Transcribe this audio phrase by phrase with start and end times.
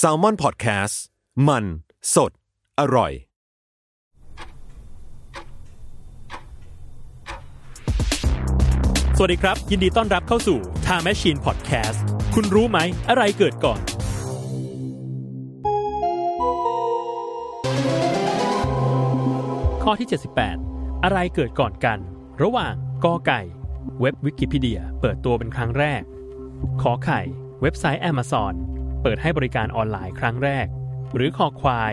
[0.00, 0.94] s a l ม o n PODCAST
[1.48, 1.64] มัน
[2.14, 2.32] สด
[2.80, 3.12] อร่อย
[9.16, 11.98] สวัสดีครับ ยินดีต้อนรับเข้าสู่ Time Machine Podcast
[12.34, 12.78] คุณรู้ไหม
[13.08, 13.80] อะไรเกิดก่อน
[19.82, 20.08] ข้อที่
[20.54, 21.98] 78 อะไรเกิดก่อนกัน
[22.42, 22.74] ระหว่าง
[23.04, 23.40] กอไก่
[24.00, 26.02] เว็บวิกิพีเดีย เปิดตัวเป็นครั้งแรก
[26.82, 27.22] ขอไข่
[27.64, 28.54] เว็บไซต์ Amazon
[29.02, 30.66] เปิดให้บริการออนไลน์ครั้งแรก
[31.14, 31.92] หรือคอควาย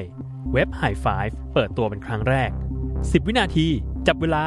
[0.54, 2.50] เว็บ High Five เปิดตัวเป็นครั้งแรก
[2.90, 3.68] 10 วินาที
[4.08, 4.44] จับเวลา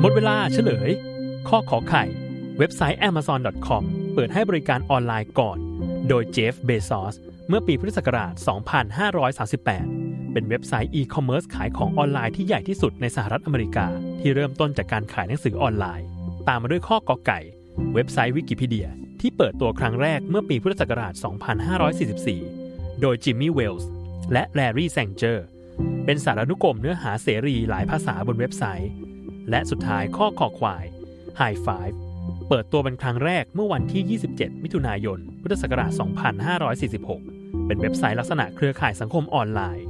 [0.00, 0.90] หมดเวลาเฉลย
[1.48, 2.04] ข้อขอไข่
[2.58, 5.58] เว็บไซต์ amazon.com เปิดให้บริการออนไลน์ก่อน
[6.08, 7.14] โดยเจฟเบซอส
[7.48, 8.32] เมื่อปีพุทธศักราช
[9.32, 13.86] 2538 เป็นเว็บไซต์อีคอมเมิร์ซขายของออนไลน์ที่ใหญ่ที่สุดในสหรัฐอเมริกา
[14.20, 16.06] ที่เริ่มต้นจากการขายหนังสือออนไลน์
[16.48, 17.40] ตามมาด้วยข้อกอไก่
[17.94, 18.88] เว็บไซต์วิกิพีเดีย
[19.20, 21.12] ที่เปิดตัวครั้งแรกเมื่อปีพุทธศักราช
[22.06, 23.90] 2544 โดยจิมมี่เวลส์
[24.32, 25.46] และแลรี่แซงเจอร์
[26.04, 28.90] เป็นสารานุกรมเนื้อหาเสรีหลายภาษาบนเว็บไซต์
[29.50, 30.84] และสุดท้ายข้อขอควาย
[31.40, 31.94] High Five
[32.52, 35.90] เปิดตัวเป็นครั้งแรกเมื่อวันที่ 27 มิถุนายน พุทธศักราช
[36.98, 39.84] 2546 เป็นเว็บไซต์ลักษณะเครือข่ายสังคมออนไลน์